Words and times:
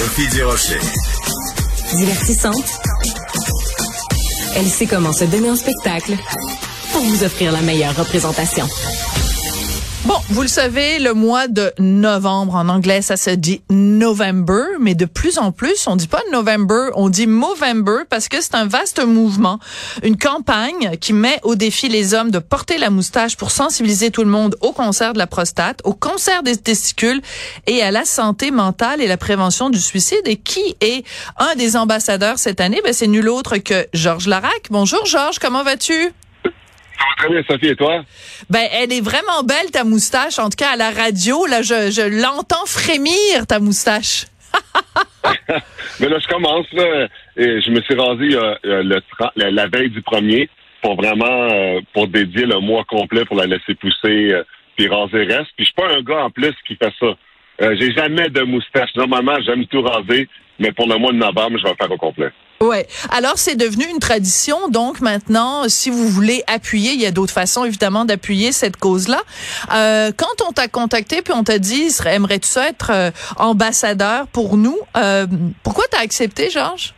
Sophie 0.00 0.28
Durocher. 0.28 0.78
Divertissante. 1.94 2.80
Elle 4.56 4.66
sait 4.66 4.86
comment 4.86 5.12
se 5.12 5.24
donner 5.24 5.50
un 5.50 5.56
spectacle 5.56 6.16
pour 6.90 7.02
vous 7.02 7.22
offrir 7.22 7.52
la 7.52 7.60
meilleure 7.60 7.94
représentation. 7.94 8.66
Vous 10.32 10.42
le 10.42 10.48
savez, 10.48 11.00
le 11.00 11.12
mois 11.12 11.48
de 11.48 11.72
novembre 11.80 12.54
en 12.54 12.68
anglais, 12.68 13.02
ça 13.02 13.16
se 13.16 13.30
dit 13.30 13.62
November, 13.68 14.62
mais 14.78 14.94
de 14.94 15.04
plus 15.04 15.38
en 15.38 15.50
plus, 15.50 15.88
on 15.88 15.96
dit 15.96 16.06
pas 16.06 16.22
November, 16.30 16.90
on 16.94 17.08
dit 17.08 17.26
Movember 17.26 18.04
parce 18.08 18.28
que 18.28 18.40
c'est 18.40 18.54
un 18.54 18.64
vaste 18.64 19.04
mouvement, 19.04 19.58
une 20.04 20.16
campagne 20.16 20.96
qui 21.00 21.14
met 21.14 21.40
au 21.42 21.56
défi 21.56 21.88
les 21.88 22.14
hommes 22.14 22.30
de 22.30 22.38
porter 22.38 22.78
la 22.78 22.90
moustache 22.90 23.36
pour 23.36 23.50
sensibiliser 23.50 24.12
tout 24.12 24.22
le 24.22 24.30
monde 24.30 24.54
au 24.60 24.70
cancer 24.70 25.14
de 25.14 25.18
la 25.18 25.26
prostate, 25.26 25.80
au 25.82 25.94
cancer 25.94 26.44
des 26.44 26.56
testicules 26.56 27.20
et 27.66 27.82
à 27.82 27.90
la 27.90 28.04
santé 28.04 28.52
mentale 28.52 29.02
et 29.02 29.08
la 29.08 29.16
prévention 29.16 29.68
du 29.68 29.80
suicide. 29.80 30.22
Et 30.26 30.36
qui 30.36 30.76
est 30.80 31.04
un 31.38 31.56
des 31.56 31.76
ambassadeurs 31.76 32.38
cette 32.38 32.60
année? 32.60 32.80
Ben, 32.84 32.92
c'est 32.92 33.08
nul 33.08 33.28
autre 33.28 33.56
que 33.56 33.88
Georges 33.94 34.28
Larac. 34.28 34.68
Bonjour 34.70 35.04
Georges, 35.06 35.40
comment 35.40 35.64
vas-tu? 35.64 36.12
Très 37.16 37.28
bien, 37.28 37.42
Sophie, 37.48 37.68
et 37.68 37.76
toi? 37.76 38.04
Ben, 38.48 38.66
elle 38.72 38.92
est 38.92 39.00
vraiment 39.00 39.42
belle, 39.44 39.70
ta 39.72 39.84
moustache. 39.84 40.38
En 40.38 40.48
tout 40.48 40.56
cas, 40.56 40.70
à 40.72 40.76
la 40.76 40.90
radio, 40.90 41.46
là, 41.46 41.62
je, 41.62 41.90
je 41.90 42.22
l'entends 42.22 42.66
frémir, 42.66 43.46
ta 43.46 43.58
moustache. 43.58 44.26
Mais 46.00 46.08
là, 46.08 46.18
je 46.18 46.28
commence, 46.28 46.66
là, 46.72 47.08
et 47.36 47.60
je 47.60 47.70
me 47.70 47.80
suis 47.82 47.94
rasé 47.94 48.34
euh, 48.34 48.82
le, 48.82 49.00
la, 49.36 49.66
veille 49.68 49.90
du 49.90 50.02
premier 50.02 50.48
pour 50.82 50.96
vraiment, 50.96 51.48
euh, 51.52 51.80
pour 51.92 52.08
dédier 52.08 52.46
le 52.46 52.58
mois 52.58 52.84
complet 52.84 53.24
pour 53.24 53.36
la 53.36 53.46
laisser 53.46 53.74
pousser, 53.74 54.32
euh, 54.32 54.42
puis 54.76 54.88
raser 54.88 55.24
reste. 55.24 55.50
Puis 55.56 55.64
je 55.64 55.64
suis 55.66 55.74
pas 55.74 55.88
un 55.88 56.02
gars, 56.02 56.24
en 56.24 56.30
plus, 56.30 56.54
qui 56.66 56.76
fait 56.76 56.92
ça. 56.98 57.14
J'ai 57.60 57.92
jamais 57.92 58.28
de 58.30 58.42
moustache. 58.42 58.90
Normalement, 58.96 59.36
j'aime 59.44 59.66
tout 59.66 59.82
raser, 59.82 60.28
mais 60.58 60.72
pour 60.72 60.88
le 60.88 60.96
mois 60.96 61.12
de 61.12 61.18
novembre, 61.18 61.58
je 61.58 61.64
vais 61.64 61.70
le 61.70 61.76
faire 61.76 61.90
au 61.90 61.98
complet. 61.98 62.30
Ouais. 62.62 62.86
Alors 63.10 63.38
c'est 63.38 63.56
devenu 63.56 63.84
une 63.90 64.00
tradition. 64.00 64.68
Donc 64.68 65.00
maintenant, 65.00 65.66
si 65.68 65.88
vous 65.88 66.08
voulez 66.08 66.42
appuyer, 66.46 66.92
il 66.92 67.00
y 67.00 67.06
a 67.06 67.10
d'autres 67.10 67.32
façons 67.32 67.64
évidemment 67.64 68.04
d'appuyer 68.04 68.52
cette 68.52 68.76
cause-là. 68.76 69.22
Euh, 69.74 70.10
quand 70.14 70.46
on 70.46 70.52
t'a 70.52 70.68
contacté 70.68 71.22
puis 71.22 71.32
on 71.34 71.42
t'a 71.42 71.58
dit, 71.58 71.88
aimerais-tu 72.04 72.46
ça 72.46 72.68
être 72.68 72.90
euh, 72.90 73.10
ambassadeur 73.38 74.26
pour 74.28 74.58
nous? 74.58 74.76
Euh, 74.98 75.26
Pourquoi 75.62 75.84
t'as 75.90 76.00
accepté, 76.00 76.50
Georges 76.50 76.94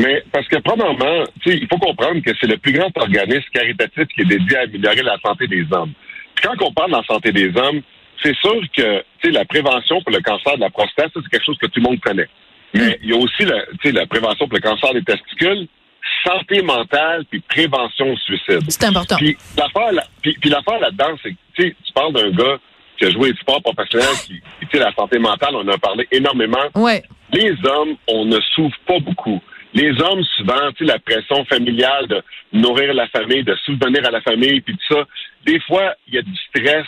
mais 0.00 0.24
parce 0.32 0.48
que 0.48 0.56
probablement, 0.56 1.24
il 1.46 1.68
faut 1.68 1.78
comprendre 1.78 2.20
que 2.20 2.32
c'est 2.40 2.48
le 2.48 2.56
plus 2.56 2.72
grand 2.72 2.90
organisme 2.96 3.46
caritatif 3.52 4.08
qui 4.08 4.22
est 4.22 4.24
dédié 4.24 4.56
à 4.56 4.62
améliorer 4.62 5.02
la 5.02 5.16
santé 5.24 5.46
des 5.46 5.64
hommes. 5.70 5.92
Puis 6.34 6.48
quand 6.48 6.66
on 6.66 6.72
parle 6.72 6.90
de 6.90 6.96
la 6.96 7.04
santé 7.04 7.30
des 7.30 7.56
hommes, 7.56 7.80
c'est 8.22 8.36
sûr 8.36 8.60
que 8.76 9.02
la 9.28 9.44
prévention 9.44 10.00
pour 10.02 10.12
le 10.12 10.20
cancer 10.20 10.56
de 10.56 10.60
la 10.60 10.70
prostate, 10.70 11.10
c'est 11.14 11.28
quelque 11.30 11.44
chose 11.44 11.58
que 11.58 11.66
tout 11.66 11.80
le 11.80 11.82
monde 11.82 12.00
connaît. 12.00 12.28
Mais 12.74 12.98
il 13.02 13.10
y 13.10 13.12
a 13.12 13.16
aussi 13.16 13.44
la, 13.44 13.62
la 13.92 14.06
prévention 14.06 14.48
pour 14.48 14.56
le 14.56 14.60
cancer 14.60 14.92
des 14.92 15.02
testicules, 15.02 15.68
santé 16.24 16.62
mentale 16.62 17.24
puis 17.30 17.40
prévention 17.40 18.12
au 18.12 18.16
suicide. 18.16 18.60
C'est 18.68 18.84
important. 18.84 19.16
Puis 19.16 19.36
l'affaire 19.56 19.92
là, 19.92 20.02
puis, 20.22 20.36
l'affaire 20.44 20.80
là-dedans, 20.80 21.16
c'est 21.22 21.30
que 21.30 21.62
tu 21.62 21.92
parles 21.94 22.12
d'un 22.12 22.30
gars 22.30 22.58
qui 22.98 23.06
a 23.06 23.10
joué 23.10 23.32
du 23.32 23.38
sport 23.38 23.62
professionnel, 23.62 24.14
qui, 24.24 24.40
tu 24.60 24.68
sais, 24.72 24.78
la 24.78 24.92
santé 24.92 25.18
mentale, 25.18 25.54
on 25.54 25.60
en 25.60 25.68
a 25.68 25.78
parlé 25.78 26.06
énormément. 26.12 26.64
Ouais. 26.74 27.02
Les 27.32 27.52
hommes, 27.64 27.96
on 28.08 28.24
ne 28.24 28.40
souffre 28.54 28.78
pas 28.86 28.98
beaucoup. 29.00 29.40
Les 29.72 29.90
hommes, 30.00 30.22
souvent, 30.36 30.70
tu 30.76 30.86
sais, 30.86 30.92
la 30.92 31.00
pression 31.00 31.44
familiale 31.46 32.06
de 32.06 32.22
nourrir 32.52 32.94
la 32.94 33.08
famille, 33.08 33.42
de 33.42 33.56
soutenir 33.64 34.06
à 34.06 34.10
la 34.10 34.20
famille, 34.20 34.60
puis 34.60 34.76
tout 34.76 34.94
ça. 34.94 35.04
Des 35.44 35.58
fois, 35.60 35.94
il 36.06 36.14
y 36.14 36.18
a 36.18 36.22
du 36.22 36.36
stress 36.48 36.86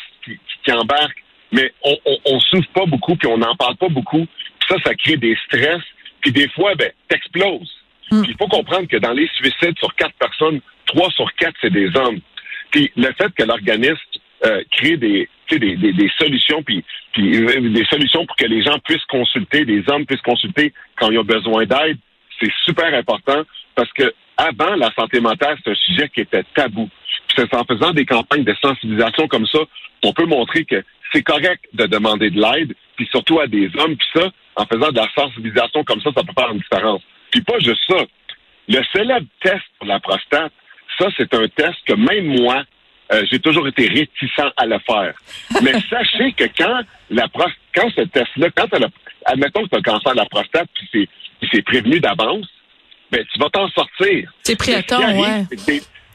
qui, 0.67 0.70
qui 0.70 0.72
embarque, 0.72 1.22
mais 1.53 1.72
on, 1.83 1.97
on, 2.05 2.19
on 2.27 2.41
souffre 2.41 2.69
pas 2.75 2.86
beaucoup, 2.86 3.17
puis 3.17 3.28
on 3.28 3.39
n'en 3.39 3.55
parle 3.56 3.77
pas 3.77 3.89
beaucoup 3.89 4.27
ça, 4.69 4.77
ça 4.84 4.95
crée 4.95 5.17
des 5.17 5.36
stress. 5.47 5.83
Puis 6.20 6.33
des 6.33 6.48
fois, 6.50 6.75
ben, 6.75 6.91
t'exploses. 7.09 7.72
Hmm. 8.11 8.22
Il 8.28 8.36
faut 8.36 8.48
comprendre 8.48 8.87
que 8.89 8.97
dans 8.97 9.12
les 9.12 9.28
suicides 9.34 9.78
sur 9.78 9.94
quatre 9.94 10.15
personnes, 10.15 10.60
trois 10.87 11.10
sur 11.10 11.32
quatre, 11.34 11.56
c'est 11.60 11.72
des 11.72 11.94
hommes. 11.97 12.21
Puis 12.71 12.91
le 12.97 13.12
fait 13.12 13.32
que 13.34 13.43
l'organisme 13.43 13.97
euh, 14.44 14.62
crée 14.72 14.97
des, 14.97 15.28
des, 15.50 15.59
des, 15.59 15.93
des, 15.93 16.10
solutions, 16.19 16.62
puis, 16.62 16.84
puis 17.12 17.37
euh, 17.37 17.71
des 17.71 17.84
solutions 17.87 18.26
pour 18.26 18.37
que 18.37 18.47
les 18.47 18.62
gens 18.62 18.78
puissent 18.81 19.05
consulter, 19.09 19.65
des 19.65 19.82
hommes 19.88 20.06
puissent 20.06 20.21
consulter 20.22 20.72
quand 20.97 21.10
ils 21.10 21.19
ont 21.19 21.25
besoin 21.25 21.65
d'aide, 21.65 21.99
c'est 22.41 22.53
super 22.65 22.93
important 22.94 23.43
parce 23.75 23.93
que 23.93 24.12
avant, 24.37 24.75
la 24.76 24.93
santé 24.93 25.21
mentale, 25.21 25.56
c'est 25.65 25.71
un 25.71 25.75
sujet 25.75 26.09
qui 26.10 26.21
était 26.21 26.44
tabou. 26.55 26.91
C'est 27.34 27.54
en 27.54 27.64
faisant 27.64 27.92
des 27.92 28.04
campagnes 28.04 28.44
de 28.44 28.54
sensibilisation 28.60 29.28
comme 29.28 29.47
ça, 29.47 29.60
on 30.03 30.12
peut 30.12 30.26
montrer 30.26 30.64
que 30.64 30.82
c'est 31.12 31.22
correct 31.22 31.64
de 31.72 31.87
demander 31.87 32.31
de 32.31 32.41
l'aide, 32.41 32.75
puis 32.97 33.06
surtout 33.10 33.41
à 33.41 33.47
des 33.47 33.70
hommes, 33.78 33.97
puis 33.97 34.09
ça, 34.14 34.31
en 34.56 34.66
faisant 34.66 34.91
de 34.91 34.97
la 34.97 35.09
sensibilisation 35.14 35.84
comme 35.84 36.00
ça, 36.00 36.10
ça 36.14 36.22
peut 36.22 36.32
faire 36.38 36.50
une 36.50 36.59
différence. 36.59 37.03
Puis 37.31 37.41
pas 37.42 37.59
juste 37.59 37.82
ça. 37.88 38.04
Le 38.69 38.82
célèbre 38.92 39.26
test 39.42 39.62
pour 39.78 39.87
la 39.87 40.00
prostate, 40.00 40.53
ça, 40.98 41.09
c'est 41.16 41.32
un 41.34 41.47
test 41.48 41.76
que 41.87 41.92
même 41.92 42.26
moi, 42.41 42.64
euh, 43.12 43.25
j'ai 43.31 43.38
toujours 43.38 43.69
été 43.69 43.87
réticent 43.87 44.53
à 44.56 44.66
le 44.66 44.78
faire. 44.81 45.14
Mais 45.62 45.72
sachez 45.88 46.32
que 46.32 46.44
quand 46.56 46.81
la 47.10 47.28
quand 47.75 47.91
ce 47.94 48.03
test-là, 48.03 48.48
quand 48.56 48.66
elle 48.72 48.84
a, 48.84 48.88
admettons 49.26 49.62
que 49.64 49.69
tu 49.69 49.75
as 49.75 49.78
le 49.78 49.82
cancer 49.82 50.12
de 50.12 50.16
la 50.16 50.26
prostate, 50.26 50.69
puis 50.91 51.08
c'est 51.53 51.62
prévenu 51.62 52.00
d'avance, 52.00 52.47
ben, 53.10 53.25
tu 53.32 53.38
vas 53.38 53.50
t'en 53.50 53.69
sortir. 53.69 54.32
C'est 54.43 54.56
pris 54.56 54.75
à 54.75 54.82
temps, 54.82 54.98
ouais. 54.98 55.44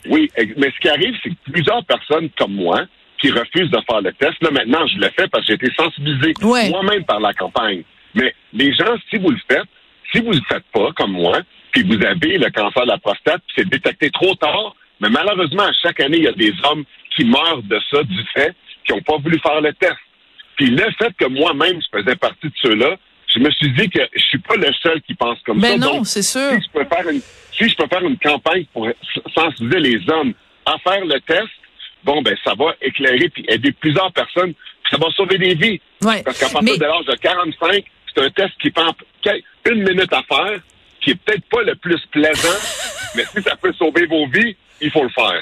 Oui, 0.10 0.30
mais 0.58 0.72
ce 0.76 0.80
qui 0.80 0.90
arrive, 0.90 1.16
c'est 1.24 1.30
que 1.30 1.52
plusieurs 1.52 1.84
personnes 1.86 2.30
comme 2.38 2.54
moi, 2.54 2.86
qui 3.20 3.30
refusent 3.32 3.70
de 3.70 3.80
faire 3.88 4.02
le 4.02 4.12
test, 4.14 4.34
là, 4.42 4.50
maintenant, 4.52 4.86
je 4.88 4.98
le 4.98 5.10
fais 5.16 5.28
parce 5.28 5.46
que 5.46 5.54
j'ai 5.54 5.66
été 5.66 5.74
sensibilisé 5.76 6.34
moi-même 6.42 7.06
par 7.06 7.20
la 7.20 7.34
campagne. 7.34 7.84
Mais 8.16 8.34
les 8.52 8.74
gens, 8.74 8.96
si 9.10 9.18
vous 9.18 9.30
le 9.30 9.38
faitt, 9.50 9.64
si 10.12 10.22
vous 10.22 10.32
le 10.32 10.42
faites 10.50 10.66
pas, 10.74 10.90
comme 10.96 11.12
moi, 11.12 11.40
puis 11.72 11.84
vous 11.84 12.04
avez 12.04 12.38
le 12.38 12.50
cancer 12.50 12.84
de 12.84 12.90
la 12.90 12.98
prostate, 12.98 13.42
puis 13.48 13.56
c'est 13.58 13.70
détecté 13.70 14.10
trop 14.10 14.36
tard, 14.36 14.76
mais 15.00 15.10
malheureusement, 15.10 15.64
à 15.64 15.74
chaque 15.74 16.00
année, 16.00 16.18
il 16.18 16.24
y 16.24 16.28
a 16.28 16.34
des 16.34 16.54
hommes 16.64 16.84
qui 17.16 17.26
meurent 17.26 17.64
de 17.64 17.80
ça, 17.92 18.04
du 18.04 18.24
fait 18.34 18.56
qu'ils 18.86 18.96
n'ont 18.96 19.02
pas 19.02 19.18
voulu 19.18 19.40
faire 19.40 19.62
le 19.62 19.74
test. 19.74 19.98
Puis 20.58 20.68
le 20.68 20.86
fait 20.98 21.14
que 21.18 21.28
moi-même, 21.28 21.80
je 21.82 22.00
faisais 22.00 22.16
partie 22.16 22.48
de 22.48 22.54
ceux-là, 22.62 22.98
je 23.34 23.40
me 23.40 23.50
suis 23.52 23.72
dit 23.72 23.90
que 23.90 24.02
je 24.14 24.22
suis 24.22 24.40
pas 24.40 24.56
le 24.56 24.72
seul 24.82 25.02
qui 25.04 25.14
pense 25.14 25.40
comme 25.46 25.60
ben 25.60 25.80
ça. 25.80 25.88
Mais 25.88 25.94
non, 25.94 26.04
c'est 26.04 26.22
sûr. 26.22 26.52
Si 26.52 26.68
je, 26.68 26.70
peux 26.72 26.86
faire 26.86 27.08
une, 27.10 27.22
si 27.62 27.70
je 27.70 27.76
peux 27.76 27.88
faire 27.88 28.02
une 28.02 28.18
campagne 28.18 28.66
pour 28.74 28.88
sensibiliser 29.36 29.80
les 29.80 30.10
hommes 30.10 30.34
à 30.66 30.78
faire 30.80 31.06
le 31.06 31.20
test, 31.22 31.50
bon, 32.04 32.22
ben 32.22 32.36
ça 32.44 32.54
va 32.56 32.74
éclairer 32.82 33.30
puis 33.30 33.46
aider 33.48 33.72
plusieurs 33.72 34.12
personnes, 34.12 34.54
puis 34.54 34.92
ça 34.92 34.98
va 34.98 35.12
sauver 35.12 35.38
des 35.38 35.54
vies. 35.56 35.80
Ouais. 36.02 36.24
Parce 36.24 36.40
qu'à 36.40 36.50
partir 36.50 36.78
de 36.78 36.84
l'âge 36.84 37.06
de 37.06 37.16
45, 37.16 37.84
c'est 38.14 38.24
un 38.24 38.30
test 38.32 38.52
qui 38.62 38.72
prend 38.72 38.92
une 39.70 39.84
minute 39.84 40.12
à 40.12 40.24
faire, 40.24 40.60
qui 41.02 41.12
est 41.12 41.16
peut-être 41.16 41.46
pas 41.50 41.62
le 41.64 41.76
plus 41.76 42.00
plaisant, 42.12 42.60
mais 43.16 43.26
si 43.26 43.42
ça 43.42 43.56
peut 43.56 43.74
sauver 43.74 44.06
vos 44.06 44.28
vies, 44.28 44.56
il 44.82 44.90
faut 44.90 45.04
le 45.04 45.10
faire. 45.10 45.42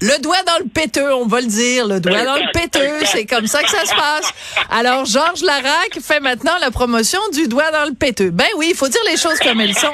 Le 0.00 0.22
doigt 0.22 0.42
dans 0.46 0.58
le 0.58 0.68
péteux, 0.68 1.12
on 1.14 1.26
va 1.26 1.40
le 1.40 1.46
dire, 1.46 1.86
le 1.86 2.00
doigt 2.00 2.24
dans 2.24 2.36
le 2.36 2.52
péteux, 2.52 3.04
c'est 3.06 3.26
comme 3.26 3.46
ça 3.46 3.62
que 3.62 3.70
ça 3.70 3.84
se 3.84 3.94
passe. 3.94 4.32
Alors, 4.70 5.04
Georges 5.04 5.42
Larac 5.42 5.98
fait 6.02 6.20
maintenant 6.20 6.52
la 6.60 6.70
promotion 6.70 7.20
du 7.32 7.48
doigt 7.48 7.70
dans 7.70 7.86
le 7.86 7.94
péteux. 7.94 8.30
Ben 8.30 8.46
oui, 8.56 8.68
il 8.70 8.76
faut 8.76 8.88
dire 8.88 9.00
les 9.10 9.16
choses 9.16 9.38
comme 9.38 9.60
elles 9.60 9.76
sont. 9.76 9.88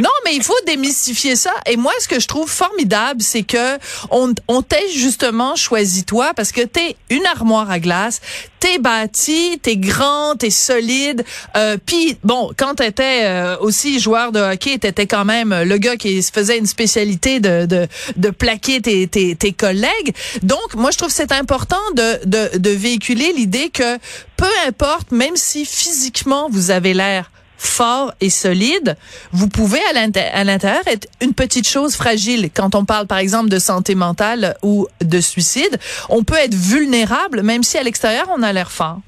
non, 0.00 0.10
mais 0.24 0.34
il 0.34 0.42
faut 0.42 0.54
démystifier 0.66 1.36
ça. 1.36 1.52
Et 1.66 1.76
moi, 1.76 1.92
ce 2.00 2.08
que 2.08 2.20
je 2.20 2.26
trouve 2.26 2.50
formidable, 2.50 3.20
c'est 3.20 3.42
que 3.42 3.78
on, 4.10 4.32
on 4.48 4.62
t'a 4.62 4.76
justement 4.94 5.56
choisi 5.56 6.04
toi 6.04 6.32
parce 6.34 6.52
que 6.52 6.62
t'es 6.62 6.96
une 7.10 7.26
armoire 7.26 7.70
à 7.70 7.78
glace, 7.78 8.20
t'es 8.60 8.78
bâti, 8.78 9.58
t'es 9.62 9.76
grand, 9.76 10.36
t'es 10.36 10.50
solide. 10.50 11.24
Euh, 11.56 11.76
Puis 11.84 12.16
bon, 12.22 12.50
quand 12.56 12.76
t'étais 12.76 13.24
euh, 13.24 13.56
aussi 13.58 13.98
joueur 14.00 14.32
de 14.32 14.40
hockey, 14.40 14.78
t'étais 14.78 15.06
quand 15.06 15.24
même 15.24 15.54
le 15.64 15.76
gars 15.78 15.96
qui 15.96 16.22
faisait 16.22 16.58
une 16.58 16.66
spécialité 16.66 17.09
de, 17.16 18.30
plaquer 18.30 18.80
tes, 18.80 19.52
collègues. 19.52 20.14
Donc, 20.42 20.74
moi, 20.74 20.90
je 20.90 20.98
trouve 20.98 21.10
c'est 21.10 21.32
important 21.32 21.76
de, 21.94 22.26
de, 22.26 22.58
de 22.58 22.70
véhiculer 22.70 23.32
l'idée 23.32 23.70
que 23.70 23.98
peu 24.36 24.46
importe, 24.66 25.12
même 25.12 25.36
si 25.36 25.64
physiquement 25.64 26.48
vous 26.50 26.70
avez 26.70 26.94
l'air 26.94 27.30
fort 27.60 28.14
et 28.20 28.30
solide, 28.30 28.96
vous 29.32 29.48
pouvez 29.48 29.80
à 29.90 29.92
l'intérieur 29.92 30.82
être 30.86 31.06
une 31.20 31.34
petite 31.34 31.68
chose 31.68 31.94
fragile. 31.94 32.48
Quand 32.54 32.74
on 32.74 32.86
parle, 32.86 33.06
par 33.06 33.18
exemple, 33.18 33.50
de 33.50 33.58
santé 33.58 33.94
mentale 33.94 34.54
ou 34.62 34.88
de 35.02 35.20
suicide, 35.20 35.78
on 36.08 36.24
peut 36.24 36.36
être 36.36 36.54
vulnérable, 36.54 37.42
même 37.42 37.62
si 37.62 37.76
à 37.76 37.82
l'extérieur, 37.82 38.26
on 38.34 38.42
a 38.42 38.52
l'air 38.52 38.70
fort. 38.70 39.00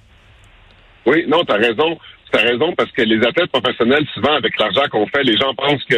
Oui, 1.06 1.24
non, 1.26 1.44
tu 1.44 1.52
as 1.52 1.56
raison. 1.56 1.98
Tu 2.30 2.38
as 2.38 2.42
raison 2.42 2.74
parce 2.76 2.90
que 2.92 3.02
les 3.02 3.26
athlètes 3.26 3.50
professionnels, 3.50 4.06
souvent, 4.14 4.34
avec 4.34 4.58
l'argent 4.58 4.82
qu'on 4.90 5.06
fait, 5.06 5.22
les 5.22 5.36
gens 5.36 5.54
pensent 5.54 5.84
que 5.88 5.96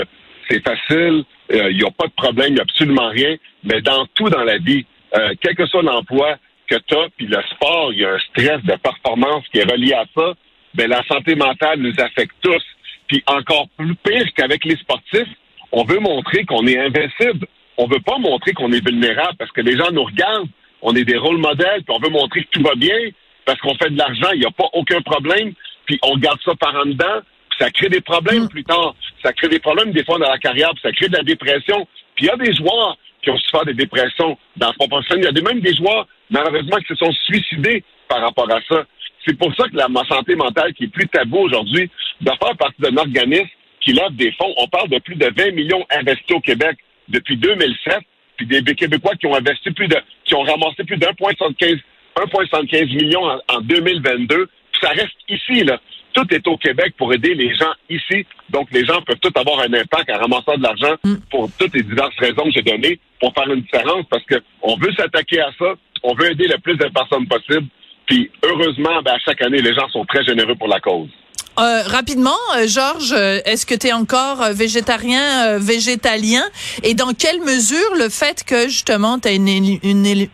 c'est 0.49 0.63
facile, 0.67 1.25
il 1.51 1.57
euh, 1.57 1.73
n'y 1.73 1.85
a 1.85 1.91
pas 1.91 2.07
de 2.07 2.13
problème, 2.17 2.49
il 2.49 2.55
n'y 2.55 2.61
a 2.61 2.63
absolument 2.63 3.09
rien. 3.09 3.37
Mais 3.65 3.81
dans 3.81 4.07
tout 4.15 4.29
dans 4.29 4.45
la 4.45 4.59
vie, 4.59 4.85
euh, 5.17 5.35
quel 5.41 5.55
que 5.55 5.67
soit 5.67 5.83
l'emploi 5.83 6.37
que 6.67 6.77
tu 6.87 6.95
as, 6.95 7.09
puis 7.17 7.27
le 7.27 7.39
sport, 7.55 7.93
il 7.93 8.01
y 8.01 8.05
a 8.05 8.15
un 8.15 8.19
stress 8.19 8.63
de 8.65 8.77
performance 8.77 9.45
qui 9.53 9.59
est 9.59 9.71
relié 9.71 9.93
à 9.93 10.05
ça 10.17 10.35
ben, 10.75 10.91
la 10.91 11.03
santé 11.05 11.35
mentale 11.35 11.81
nous 11.81 11.95
affecte 11.99 12.35
tous. 12.41 12.63
Puis 13.07 13.23
encore 13.27 13.69
plus 13.77 13.95
pire 13.97 14.27
qu'avec 14.35 14.65
les 14.65 14.77
sportifs, 14.77 15.29
on 15.73 15.85
veut 15.85 16.01
montrer 16.01 16.45
qu'on 16.45 16.67
est 16.67 16.79
invincible. 16.79 17.47
On 17.77 17.87
veut 17.87 18.01
pas 18.01 18.19
montrer 18.19 18.53
qu'on 18.53 18.73
est 18.73 18.85
vulnérable 18.85 19.37
parce 19.39 19.51
que 19.53 19.61
les 19.61 19.77
gens 19.77 19.91
nous 19.93 20.05
regardent, 20.05 20.49
on 20.83 20.95
est 20.95 21.05
des 21.05 21.17
rôles 21.17 21.39
modèles, 21.39 21.83
puis 21.85 21.95
on 21.97 21.99
veut 21.99 22.11
montrer 22.11 22.45
que 22.45 22.51
tout 22.51 22.63
va 22.63 22.75
bien. 22.75 22.97
parce 23.45 23.61
qu'on 23.61 23.75
fait 23.75 23.91
de 23.91 23.99
l'argent, 23.99 24.31
il 24.33 24.41
n'y 24.41 24.47
a 24.47 24.51
pas 24.51 24.69
aucun 24.73 25.01
problème, 25.03 25.53
puis 25.87 25.99
on 26.03 26.17
garde 26.17 26.41
ça 26.45 26.55
par 26.55 26.75
en 26.75 26.87
dedans, 26.87 27.21
puis 27.51 27.59
ça 27.59 27.71
crée 27.71 27.89
des 27.89 28.01
problèmes 28.01 28.45
mm. 28.45 28.49
plus 28.49 28.65
tard. 28.65 28.95
Ça 29.25 29.33
crée 29.33 29.49
des 29.49 29.59
problèmes 29.59 29.93
des 29.93 30.05
fois 30.05 30.19
dans 30.19 30.31
la 30.31 30.39
carrière, 30.39 30.71
puis 30.71 30.81
ça 30.83 30.93
crée 30.93 31.09
de 31.09 31.17
la 31.17 31.23
dépression. 31.23 31.87
Puis 32.15 32.27
il 32.27 32.29
y 32.29 32.31
a 32.31 32.37
des 32.37 32.55
joueurs 32.55 32.97
qui 33.23 33.31
ont 33.31 33.39
souffert 33.39 33.65
des 33.65 33.75
dépressions 33.75 34.37
dans 34.57 34.69
la 34.69 34.73
proportion. 34.75 35.17
Il 35.17 35.25
y 35.25 35.27
a 35.27 35.33
même 35.33 35.61
des 35.61 35.75
joueurs, 35.75 36.07
malheureusement, 36.31 36.77
qui 36.77 36.89
se 36.89 36.97
sont 36.97 37.13
suicidés 37.25 37.83
par 38.09 38.21
rapport 38.21 38.51
à 38.51 38.61
ça. 38.69 38.85
C'est 39.27 39.39
pour 39.39 39.55
ça 39.57 39.67
que 39.69 39.77
la 39.77 39.89
santé 40.09 40.37
mentale, 40.37 40.75
qui 40.75 40.85
est 40.85 40.89
plus 40.89 41.09
tabou 41.09 41.39
aujourd'hui, 41.39 41.91
doit 42.21 42.37
faire 42.37 42.57
partie 42.57 42.81
d'un 42.83 42.97
organisme 42.99 43.49
qui 43.81 43.93
offre 43.95 44.11
des 44.11 44.33
fonds. 44.33 44.53
On 44.59 44.69
parle 44.69 44.91
de 44.91 44.99
plus 44.99 45.17
de 45.17 45.31
20 45.35 45.53
millions 45.53 45.85
investis 45.91 46.37
au 46.37 46.41
Québec 46.41 46.77
depuis 47.09 47.37
2007, 47.39 47.99
puis 48.37 48.47
des 48.47 48.75
Québécois 48.75 49.15
qui 49.17 49.27
ont 49.27 49.35
investi 49.35 49.71
plus 49.71 49.89
de, 49.89 49.97
qui 50.25 50.35
ont 50.35 50.43
ramassé 50.43 50.85
plus 50.85 50.99
d'1,75 50.99 51.81
1,75 52.17 52.95
millions 52.95 53.25
en, 53.25 53.61
2022. 53.63 54.47
Puis 54.73 54.81
ça 54.81 54.91
reste 54.91 55.17
ici, 55.29 55.65
là. 55.65 55.81
Tout 56.15 56.27
est 56.33 56.47
au 56.47 56.57
Québec 56.57 56.95
pour 56.97 57.13
aider 57.13 57.35
les 57.35 57.55
gens 57.55 57.73
ici. 57.91 58.25
Donc, 58.49 58.69
les 58.73 58.85
gens 58.85 59.03
peuvent 59.03 59.19
tous 59.21 59.39
avoir 59.39 59.61
un 59.61 59.73
impact 59.75 60.11
en 60.11 60.19
ramassant 60.19 60.57
de 60.57 60.63
l'argent 60.63 60.95
mm. 61.05 61.15
pour 61.31 61.51
toutes 61.59 61.75
les 61.75 61.83
diverses 61.83 62.17
raisons 62.19 62.45
que 62.45 62.53
j'ai 62.53 62.63
données 62.63 62.99
pour 63.21 63.35
faire 63.35 63.53
une 63.53 63.63
différence 63.63 64.07
parce 64.09 64.25
qu'on 64.27 64.77
veut 64.77 64.93
s'attaquer 64.93 65.41
à 65.41 65.51
ça. 65.59 65.75
On 66.03 66.15
veut 66.15 66.31
aider 66.31 66.47
le 66.47 66.59
plus 66.59 66.77
de 66.77 66.87
personnes 66.89 67.27
possible. 67.27 67.67
Puis, 68.07 68.31
heureusement, 68.43 69.03
ben, 69.03 69.13
à 69.13 69.19
chaque 69.19 69.43
année, 69.43 69.61
les 69.61 69.75
gens 69.75 69.89
sont 69.89 70.05
très 70.05 70.25
généreux 70.25 70.55
pour 70.55 70.69
la 70.69 70.81
cause. 70.81 71.09
Euh, 71.57 71.83
rapidement, 71.87 72.31
euh, 72.57 72.67
Georges, 72.67 73.13
euh, 73.13 73.39
est-ce 73.45 73.65
que 73.65 73.77
tu 73.77 73.87
es 73.87 73.93
encore 73.93 74.43
végétarien, 74.53 75.59
végétalien? 75.59 76.43
Et 76.83 76.95
dans 76.95 77.13
quelle 77.13 77.41
mesure 77.41 77.95
le 77.97 78.09
fait 78.09 78.43
que 78.45 78.65
justement 78.65 79.21
tu 79.21 79.29
as 79.29 79.33
une, 79.33 79.47
une, 79.49 80.27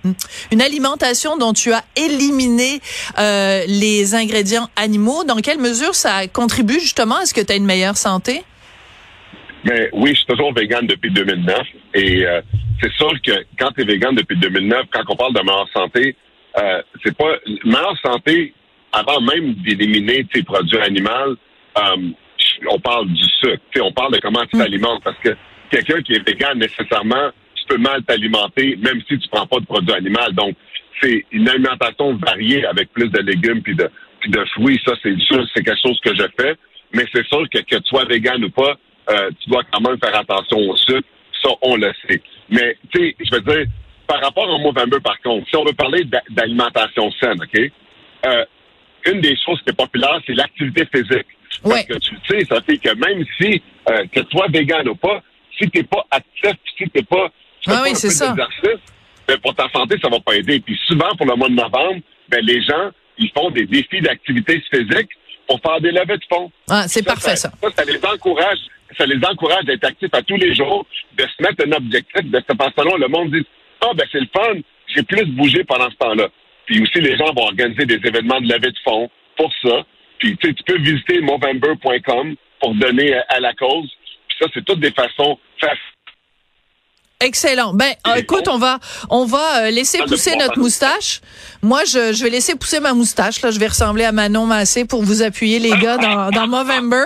une, 0.51 0.63
alimentation 0.63 1.37
dont 1.37 1.53
tu 1.53 1.73
as 1.75 1.85
éliminé 1.97 2.81
les 3.19 4.15
ingrédients 4.15 4.69
animaux, 4.77 5.25
dans 5.25 5.37
quelle 5.37 5.59
mesure 5.59 5.95
ça 5.95 6.27
contribue 6.27 6.81
justement 6.81 7.17
à 7.17 7.27
ce 7.27 7.35
que 7.35 7.41
tu 7.43 7.53
as 7.53 7.57
une 7.57 7.67
meilleure 7.67 7.97
santé? 7.97 8.43
Mais 9.65 9.91
oui, 9.93 10.11
je 10.11 10.17
suis 10.17 10.27
toujours 10.27 10.55
vegan 10.55 10.87
depuis 10.87 11.11
2009 11.11 11.59
et 11.95 12.25
c'est 12.81 12.93
sûr 12.93 13.13
que 13.23 13.33
quand 13.59 13.71
tu 13.73 13.83
es 13.83 13.85
vegan 13.85 14.15
depuis 14.15 14.39
2009, 14.39 14.87
quand 14.91 15.03
on 15.09 15.17
parle 15.17 15.35
de 15.35 15.41
meilleure 15.41 15.69
santé, 15.75 16.17
c'est 17.05 17.17
pas 17.17 17.35
meilleure 17.65 17.99
santé 18.03 18.55
avant 18.93 19.21
même 19.21 19.55
d'éliminer 19.55 20.25
tes 20.33 20.43
produits 20.43 20.79
animaux, 20.79 21.37
euh, 21.79 22.11
on 22.69 22.79
parle 22.81 23.09
du 23.09 23.23
sucre. 23.41 23.63
on 23.81 23.93
parle 23.93 24.15
de 24.15 24.19
comment 24.19 24.45
tu 24.47 24.57
mm. 24.57 24.61
t'alimentes 24.61 25.05
parce 25.05 25.19
que 25.19 25.37
quelqu'un 25.71 26.03
qui 26.03 26.15
est 26.15 26.29
vegan, 26.29 26.59
nécessairement, 26.59 27.31
tu 27.55 27.65
peux 27.69 27.79
mal 27.79 28.03
t'alimenter 28.03 28.77
même 28.77 29.01
si 29.09 29.19
tu 29.19 29.29
prends 29.29 29.47
pas 29.47 29.61
de 29.61 29.67
produits 29.67 29.95
animaux. 29.95 30.31
Donc, 30.33 30.57
c'est 31.01 31.25
une 31.31 31.49
alimentation 31.49 32.15
variée 32.17 32.65
avec 32.67 32.93
plus 32.93 33.09
de 33.09 33.21
légumes 33.21 33.63
puis 33.63 33.75
de, 33.75 33.89
de 34.27 34.45
fruits. 34.55 34.81
Ça, 34.85 34.95
c'est 35.03 35.19
sûr, 35.21 35.45
c'est 35.55 35.65
quelque 35.65 35.81
chose 35.81 36.01
que 36.01 36.15
je 36.15 36.25
fais. 36.39 36.55
Mais 36.93 37.05
c'est 37.15 37.27
sûr 37.27 37.49
que 37.49 37.59
que 37.59 37.77
tu 37.77 37.85
sois 37.85 38.05
vegan 38.05 38.45
ou 38.45 38.51
pas, 38.51 38.77
euh, 39.11 39.31
tu 39.41 39.49
dois 39.49 39.63
quand 39.71 39.81
même 39.81 39.99
faire 39.99 40.17
attention 40.17 40.59
au 40.59 40.77
sucre. 40.77 41.09
Ça, 41.43 41.51
on 41.63 41.77
le 41.77 41.93
sait. 42.07 42.21
Mais, 42.51 42.77
tu 42.93 43.01
sais, 43.01 43.17
je 43.21 43.35
veux 43.35 43.41
dire, 43.41 43.67
par 44.07 44.21
rapport 44.21 44.49
au 44.49 44.59
Movember, 44.59 44.99
par 45.01 45.19
contre, 45.21 45.49
si 45.49 45.57
on 45.57 45.65
veut 45.65 45.73
parler 45.73 46.05
d'alimentation 46.31 47.11
saine, 47.13 47.41
OK? 47.41 47.71
Euh, 48.27 48.45
une 49.06 49.20
des 49.20 49.37
choses 49.44 49.61
qui 49.62 49.70
est 49.70 49.76
populaire, 49.76 50.20
c'est 50.26 50.35
l'activité 50.35 50.87
physique. 50.93 51.26
Parce 51.62 51.85
que 51.85 51.99
tu 51.99 52.17
sais, 52.29 52.44
ça 52.44 52.61
fait 52.62 52.79
que 52.79 52.94
même 52.94 53.25
si 53.41 53.62
euh, 53.88 54.05
que 54.12 54.20
toi 54.20 54.47
vegan 54.49 54.88
ou 54.88 54.94
pas, 54.94 55.23
si 55.58 55.69
t'es 55.70 55.82
pas 55.82 56.05
actif, 56.11 56.52
si 56.79 56.88
t'es 56.91 57.02
pas, 57.02 57.31
tu 57.61 57.70
ah 57.70 57.82
oui, 57.82 57.91
c'est 57.94 58.11
ça. 58.11 58.35
Ben, 59.29 59.38
pour 59.38 59.55
ta 59.55 59.69
santé, 59.70 59.97
ça 60.02 60.08
va 60.08 60.19
pas 60.20 60.35
aider. 60.35 60.61
Puis 60.61 60.79
souvent, 60.87 61.14
pour 61.17 61.26
le 61.26 61.37
mois 61.37 61.49
de 61.49 61.55
novembre, 61.55 62.00
ben 62.29 62.44
les 62.44 62.62
gens, 62.62 62.91
ils 63.19 63.31
font 63.31 63.50
des 63.50 63.67
défis 63.67 64.00
d'activité 64.00 64.62
physique 64.73 65.11
pour 65.47 65.61
faire 65.61 65.81
des 65.81 65.91
levées 65.91 66.17
de 66.17 66.25
fonds. 66.32 66.50
Ah, 66.69 66.88
c'est 66.88 67.05
parfait 67.05 67.37
ça. 67.37 67.50
ça. 67.50 67.70
Ça, 67.76 67.85
les 67.85 68.00
encourage, 68.05 68.58
ça 68.97 69.06
les 69.06 69.25
encourage 69.25 69.64
d'être 69.64 69.85
actifs 69.85 70.14
à 70.14 70.23
tous 70.23 70.37
les 70.37 70.55
jours, 70.55 70.87
de 71.17 71.23
se 71.25 71.43
mettre 71.43 71.67
un 71.67 71.73
objectif, 71.73 72.23
de 72.25 72.38
se 72.38 72.56
passer 72.56 72.73
selon 72.79 72.97
le 72.97 73.08
monde 73.08 73.31
dit 73.31 73.47
ah 73.82 73.91
ben 73.94 74.06
c'est 74.11 74.20
le 74.20 74.29
fun, 74.35 74.61
j'ai 74.94 75.02
plus 75.02 75.25
bougé 75.26 75.64
pendant 75.64 75.91
ce 75.91 75.97
temps-là. 75.97 76.29
Puis 76.71 76.81
aussi, 76.81 77.01
les 77.01 77.17
gens 77.17 77.33
vont 77.35 77.47
organiser 77.47 77.85
des 77.85 77.97
événements 77.97 78.41
de 78.41 78.47
levée 78.47 78.71
de 78.71 78.79
fonds 78.85 79.11
pour 79.37 79.51
ça. 79.61 79.83
Puis 80.21 80.37
tu 80.37 80.55
peux 80.65 80.79
visiter 80.79 81.21
movember.com 81.21 82.37
pour 82.61 82.75
donner 82.77 83.13
à 83.29 83.41
la 83.41 83.53
cause. 83.55 83.91
Puis 84.29 84.37
ça, 84.41 84.47
c'est 84.55 84.65
toutes 84.65 84.79
des 84.79 84.93
façons 84.93 85.37
Excellent. 87.23 87.75
Ben, 87.75 87.93
écoute, 88.17 88.47
on 88.49 88.57
va, 88.57 88.79
on 89.11 89.27
va 89.27 89.65
euh, 89.65 89.71
laisser 89.71 89.99
pousser 89.99 90.37
notre 90.37 90.59
moustache. 90.59 91.21
Moi, 91.61 91.85
je, 91.85 92.15
je, 92.15 92.23
vais 92.23 92.31
laisser 92.31 92.55
pousser 92.55 92.81
ma 92.81 92.95
moustache. 92.95 93.43
Là, 93.43 93.51
je 93.51 93.59
vais 93.59 93.67
ressembler 93.67 94.05
à 94.05 94.13
Manon 94.13 94.47
Massé 94.47 94.87
pour 94.87 95.03
vous 95.03 95.23
appuyer, 95.23 95.59
les 95.59 95.77
gars, 95.77 95.99
dans, 95.99 96.31
dans 96.31 96.47
Movember. 96.47 97.05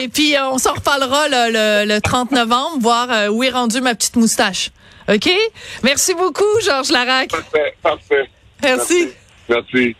Et 0.00 0.08
puis, 0.08 0.36
euh, 0.36 0.48
on 0.48 0.58
s'en 0.58 0.72
reparlera 0.72 1.28
le, 1.28 1.86
le, 1.86 2.00
30 2.00 2.30
novembre, 2.30 2.78
voir 2.80 3.10
euh, 3.10 3.28
où 3.28 3.42
est 3.42 3.50
rendue 3.50 3.82
ma 3.82 3.94
petite 3.94 4.16
moustache. 4.16 4.70
OK? 5.08 5.28
Merci 5.82 6.14
beaucoup, 6.14 6.60
Georges 6.64 6.90
Larac. 6.90 7.28
Parfait, 7.28 7.74
parfait. 7.82 8.30
Merci. 8.66 9.08
Merci. 9.48 9.96